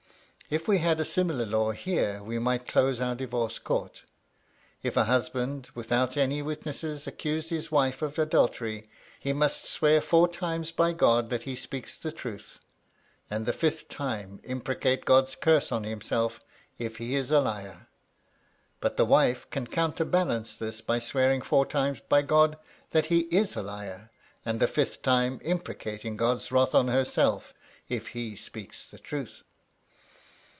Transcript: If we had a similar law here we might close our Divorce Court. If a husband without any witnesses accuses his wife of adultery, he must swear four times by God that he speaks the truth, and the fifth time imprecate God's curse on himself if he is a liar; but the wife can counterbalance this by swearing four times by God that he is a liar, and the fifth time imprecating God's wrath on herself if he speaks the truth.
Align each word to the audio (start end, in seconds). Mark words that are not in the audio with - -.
If 0.49 0.67
we 0.67 0.79
had 0.79 0.99
a 0.99 1.05
similar 1.05 1.45
law 1.45 1.71
here 1.71 2.21
we 2.21 2.37
might 2.37 2.67
close 2.67 2.99
our 2.99 3.15
Divorce 3.15 3.57
Court. 3.57 4.03
If 4.83 4.97
a 4.97 5.05
husband 5.05 5.69
without 5.75 6.17
any 6.17 6.41
witnesses 6.41 7.07
accuses 7.07 7.51
his 7.51 7.71
wife 7.71 8.01
of 8.01 8.19
adultery, 8.19 8.83
he 9.17 9.31
must 9.31 9.63
swear 9.63 10.01
four 10.01 10.27
times 10.27 10.69
by 10.71 10.91
God 10.91 11.29
that 11.29 11.43
he 11.43 11.55
speaks 11.55 11.95
the 11.97 12.11
truth, 12.11 12.59
and 13.29 13.45
the 13.45 13.53
fifth 13.53 13.87
time 13.87 14.41
imprecate 14.43 15.05
God's 15.05 15.35
curse 15.37 15.71
on 15.71 15.85
himself 15.85 16.41
if 16.77 16.97
he 16.97 17.15
is 17.15 17.31
a 17.31 17.39
liar; 17.39 17.87
but 18.81 18.97
the 18.97 19.05
wife 19.05 19.49
can 19.51 19.67
counterbalance 19.67 20.57
this 20.57 20.81
by 20.81 20.99
swearing 20.99 21.41
four 21.41 21.65
times 21.65 22.01
by 22.09 22.21
God 22.23 22.57
that 22.89 23.05
he 23.05 23.19
is 23.31 23.55
a 23.55 23.63
liar, 23.63 24.11
and 24.45 24.59
the 24.59 24.67
fifth 24.67 25.01
time 25.01 25.39
imprecating 25.45 26.17
God's 26.17 26.51
wrath 26.51 26.75
on 26.75 26.89
herself 26.89 27.53
if 27.87 28.07
he 28.07 28.35
speaks 28.35 28.85
the 28.85 28.99
truth. 28.99 29.43